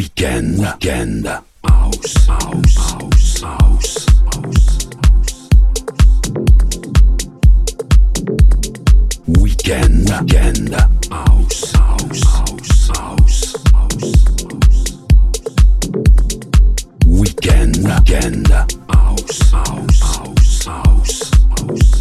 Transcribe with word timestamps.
Weekend, 0.00 0.58
weekend, 0.58 1.26
house, 1.26 2.26
house, 2.26 2.76
house, 2.78 3.42
house. 3.42 4.06
Weekend, 9.26 10.08
weekend, 10.08 10.74
house, 11.10 11.72
house, 11.72 12.24
house, 12.24 13.56
house. 13.72 14.24
Weekend, 17.04 17.76
weekend, 17.84 18.48
house, 18.48 19.50
house, 19.50 20.00
house, 20.00 20.64
house, 20.64 21.30
house. 21.58 21.99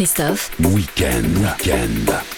Christophe. 0.00 0.48
Weekend. 0.58 1.36
Weekend. 1.36 2.29